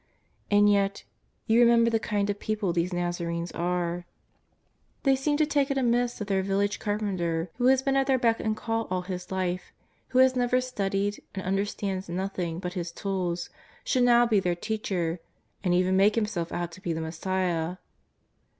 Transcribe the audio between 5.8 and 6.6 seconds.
NAZARETH. amiss that their